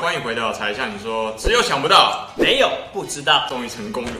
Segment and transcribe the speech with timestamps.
[0.00, 4.10] 欢迎回到柴 Sean 你说，只有想不到，没有不知道，终于成功了。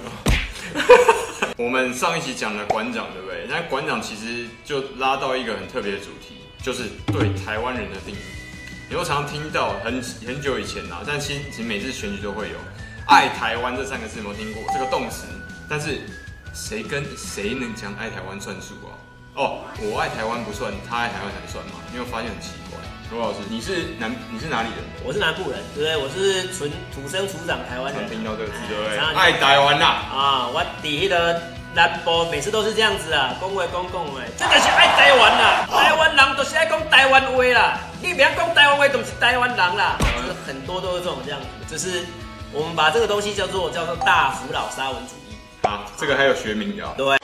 [1.56, 3.46] 我们上一集讲了馆长，对不对？
[3.49, 8.19] 那馆长其实就拉到一个很特别的主题，就是对台湾人的定义。
[8.90, 12.56] 你会常常听到很很久以前啊，但其实其实每次选举都会有
[13.08, 15.24] “爱台湾”这三个字，有没有听过这个动词？
[15.67, 16.01] 但是
[16.52, 18.92] 谁跟谁能讲爱台湾算数啊？
[19.34, 21.81] 哦，我爱台湾不算，他爱台湾才算吗？
[21.91, 22.78] 你有发现很奇怪？
[23.10, 24.78] 罗老师，你是南你是哪里人？
[25.05, 25.96] 我是南部人，对不对？
[25.96, 28.09] 我是纯土生土长台湾人。
[28.09, 28.98] 听到这个字，对不对？
[29.16, 29.84] 爱台湾呐！
[29.84, 31.41] 啊，我第一个。
[31.73, 35.64] 南部每次都是这样子啊，讲话讲讲的，这就是爱台湾啦。
[35.70, 39.97] 台湾人都是爱讲台湾话啦，你不要讲台湾话，都不是台湾人啦。
[40.00, 42.05] 就是很多都是这种这样子，就是
[42.52, 45.36] 我们把这个东西叫做叫做大福老沙文主义。
[45.62, 46.84] 啊，这个还有学名的。
[46.97, 47.16] 对。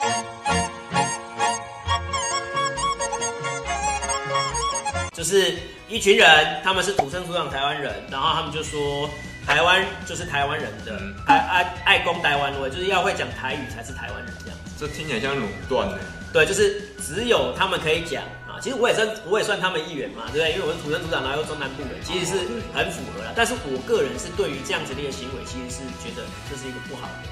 [5.11, 5.57] 就是
[5.87, 9.09] 一群人，他们是土生土长台湾人，然后他们就说。
[9.47, 14.71] 台湾就是台湾人的，爱爱爱攻台湾话，就是要会讲台语才是台湾人这样子。
[14.77, 15.97] 这听起来像垄断呢。
[16.33, 18.59] 对，就是只有他们可以讲啊。
[18.59, 20.51] 其实我也算，我也算他们一员嘛，对不对？
[20.51, 22.43] 因为我是土生土长，然后又中南部人，其实是
[22.75, 23.31] 很符合的。
[23.37, 27.29] 但是我个人是对于这样子的一个行为，其实是觉得这是一个不好的。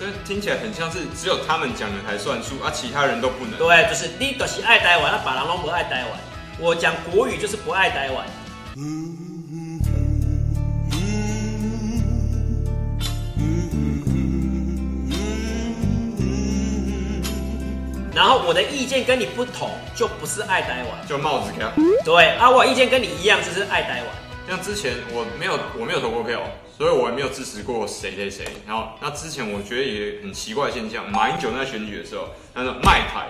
[0.00, 3.60] 但听起来很像是只有他们讲的才算数，啊，其他人都不能。
[3.60, 6.12] 对，就是你都是爱台湾，那把人都不爱台湾。
[6.60, 8.26] 我讲国语就是不爱台湾。
[8.76, 9.16] 嗯。
[18.12, 21.72] 然后我的意见跟你不同，就不是爱台湾，就帽子票。
[22.04, 24.06] 对啊，我意见跟你一样，就是爱台湾。
[24.46, 26.42] 像之前我没有我没有投过票，
[26.76, 28.44] 所以我也没有支持过谁谁谁。
[28.66, 33.28] 然后那之前我觉得也很奇怪的现象，马英九在选举的时候，他说卖台，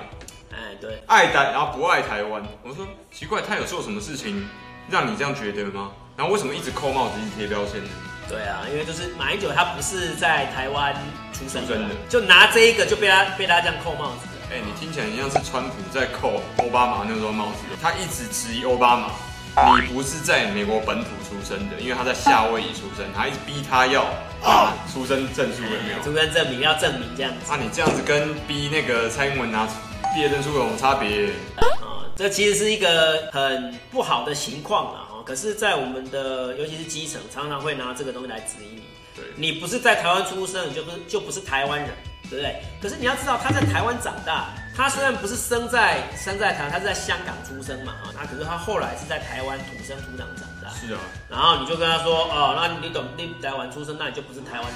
[1.06, 2.42] 爱台，然后不爱台湾。
[2.62, 4.48] 我说奇怪，他有做什么事情
[4.88, 5.90] 让你这样觉得吗？
[6.16, 7.90] 然后为什么一直扣帽子，一直贴标签呢？
[8.28, 10.94] 对啊，因为就是马英九他不是在台湾
[11.32, 14.28] 出生的，就拿这一个就被他被他这样扣帽子。
[14.50, 24.04] 哎、欸，你听起来像是川普在扣奥巴马那时候帽子，他一直质疑奥巴马，你不是在美国本土出生的，因为他在夏威夷出生，他一直逼他要
[24.44, 26.02] 啊出生证书有没有？
[26.04, 27.38] 出生证明要证明这样子。
[27.48, 29.66] 那、啊、你这样子跟逼那个蔡英文拿
[30.14, 31.26] 毕业证书有什么差别？
[31.56, 35.06] 啊，这其实是一个很不好的情况啊。
[35.24, 38.82] 可是，在我们的尤其是基层，常常会拿这个东西来质疑你。
[39.14, 41.90] 对，你不是在台湾出生，你就不是就不是台湾人。
[42.28, 42.62] 对不对？
[42.80, 50.70] 可是你要知道，他在台湾长大，他虽然不是生在生在台湾，他是在香港出生嘛，啊，那可是他后来是在台湾土生土长长大。
[50.70, 51.00] 是啊。
[51.28, 54.74] 然后你就跟他说，哦，那你懂你台湾出生，那你就不是台湾人。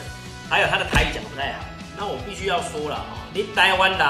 [0.51, 1.65] 还有他的台语讲得不太好，
[1.97, 4.01] 那我必须要说了哈，你台湾人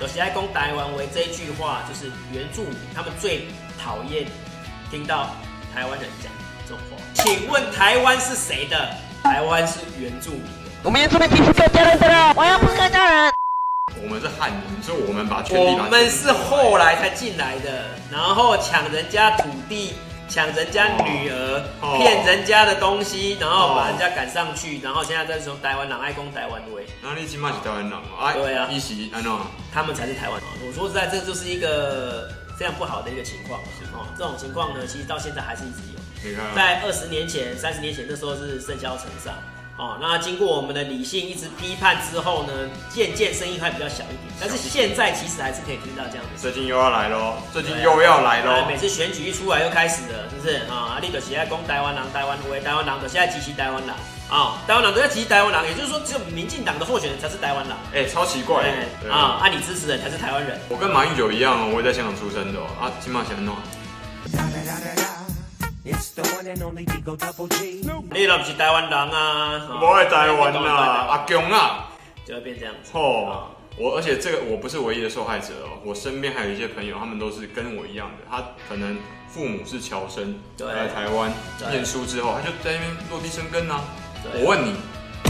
[0.00, 3.46] 有谁爱讲台湾为这一句话，就是原住民他们最
[3.82, 4.26] 讨厌
[4.90, 5.30] 听到
[5.72, 6.32] 台湾人讲
[6.66, 6.96] 这种话。
[7.14, 8.90] 请问台湾是谁的？
[9.22, 10.70] 台湾是原住民的。
[10.82, 13.32] 我们原住民必须客家人的，我要不客家人。
[14.02, 15.76] 我们是汉人，所以我们把权力。
[15.76, 19.94] 我们是后来才进来的，然后抢人家土地，
[20.28, 21.62] 抢人家女儿，
[21.98, 26.86] 骗人家的东西，然后把人家赶上去，然后现在在说台湾人爱攻台湾威。
[27.02, 28.32] 那你起码是台湾人啊？
[28.32, 29.40] 对啊，一席安诺，
[29.72, 30.48] 他们才是台湾人。
[30.66, 33.60] 我说实在，这就是一个非常不好的一个情况。
[33.92, 36.34] 哦，这种情况呢，其实到现在还是一直有。
[36.54, 39.34] 在二十年前、三十年前，那时候是盛嚣尘上。
[39.76, 42.52] 哦，那经过我们的理性一直批判之后呢，
[42.88, 46.40] 渐渐声音还比较小一点，但是现在其实还是可以听到这样子。
[46.40, 48.66] 最近又要来喽，最近又要来喽、啊。
[48.68, 50.94] 每次选举一出来又开始了，是不是啊？
[50.94, 53.96] 阿力的喜爱攻台湾狼，台湾威台湾狼的现在支持台湾狼
[54.30, 57.76] 啊，台湾狼都在支持台湾狼，也就是说只有民进党的候选人才是台湾狼。
[57.92, 58.62] 哎、欸，超奇怪。
[59.10, 60.56] 啊，按、啊、你支持的才是台湾人。
[60.68, 62.66] 我跟马英九一样哦，我也在香港出生的哦。
[62.80, 63.56] 啊，金马想弄。
[65.84, 65.92] 你
[68.26, 69.78] 那不是台湾人啊！
[69.82, 71.90] 我爱台湾啊，阿强啊，
[72.24, 72.90] 就会变这样子。
[72.94, 78.24] 哦，我而且这个我不是唯一的受害者哦，我身边还有一些朋友，他们都是跟我一样的。
[78.30, 78.96] 他可能
[79.28, 81.30] 父母是侨生，来台湾
[81.70, 83.82] 念书之后，他就在那边落地生根啊。
[84.32, 84.74] 我问你，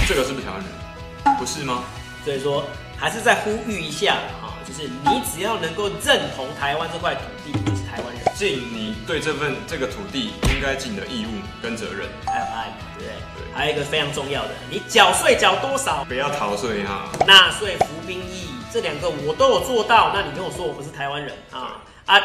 [0.06, 1.36] 这个是不是台湾人？
[1.36, 1.82] 不是吗？
[2.24, 2.62] 所以说，
[2.96, 8.25] 还是再呼吁一下啊，就是你只要能够认同台湾这块土地，就是台湾人。
[8.34, 11.31] 尽你对这份这个土地应该尽的义务
[11.62, 13.08] 跟责任，还有爱，对不对？
[13.37, 13.55] 对。
[13.55, 16.05] 还有一个非常重要的，你缴税缴多少？
[16.05, 17.08] 不要逃税哈。
[17.26, 21.82] 纳税服兵役这两个我都有做到，那你跟我说我不是台湾人啊？
[22.06, 22.20] 啊，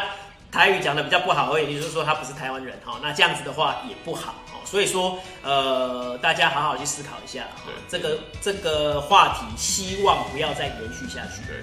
[0.50, 2.98] 台语讲的比较不好而已，你就是说他不是台湾人哈？
[3.00, 4.58] 那这样子的话也不好哦。
[4.64, 11.42] 所以说，呃，大家好好去思考一下，对，这个这个话题，希望不要再延续下去。
[11.46, 11.62] 对，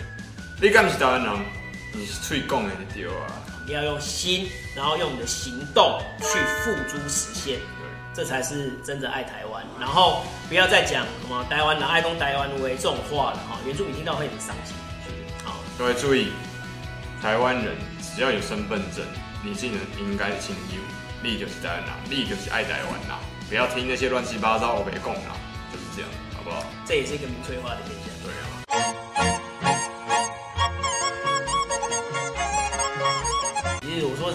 [0.60, 1.34] 你敢不是台湾人？
[1.94, 3.30] 你是嘴讲的对啊。
[3.68, 7.60] 你要用心，然后用你的行动去付诸实现。
[8.12, 9.64] 这才是真的爱台湾。
[9.80, 14.76] 然后不要再讲什么台湾人爱讲台湾为这种话了哈，原住民听到会很伤心。
[15.44, 16.30] 好，各位注意，
[17.22, 19.06] 台湾人只要有身份证，
[19.44, 20.74] 你技能应该清楚，
[21.22, 23.20] 你就是台湾人，你就是爱台湾啦。
[23.48, 25.38] 不要听那些乱七八糟我别讲啦，
[25.72, 26.64] 就是这样，好不好？
[26.84, 28.10] 这也是一个民粹化的现象。
[28.24, 28.47] 对啊。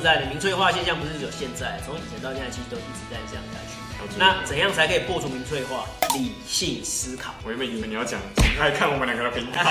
[0.02, 3.78] 在的，民粹化现象不是只有现在，从以前到现在，其实都一直在这样下去。
[4.18, 5.86] 那怎样才可以破除民粹化？
[6.14, 7.32] 理性思考。
[7.44, 9.62] 我原本以为你要讲，请爱看我们两个的频道，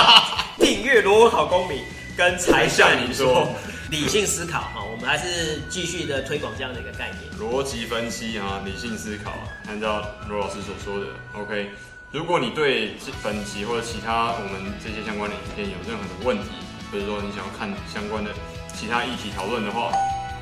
[0.60, 1.82] 订阅罗文好公民
[2.14, 3.48] 跟柴 Sean 你说，
[3.90, 7.32] 理性思考哈，我们还是继续的推广这样的一个概念。
[7.40, 9.32] 逻辑分析啊，理性思考，
[9.68, 11.70] 按照罗老师所说的，OK。
[12.12, 16.50] 如果你对本集或者其他我们这些相关的影片有任何的问题，
[16.92, 18.30] 或者说你想要看相关的
[18.78, 19.90] 其他议题讨论的话，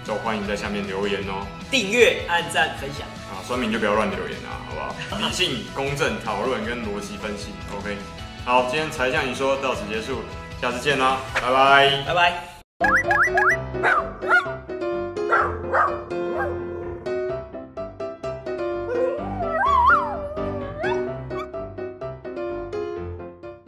[0.04, 1.46] 都欢迎在下面留言哦。
[1.70, 4.94] 订阅、按赞、分享啊，酸民就不要乱留言啊，好不好？
[5.26, 7.96] 理性、公正讨论跟逻辑分析，OK。
[8.44, 10.20] 好，今天柴 Sean 你说到此结束，
[10.60, 12.14] 下次见啦，拜拜，拜
[13.82, 14.15] 拜。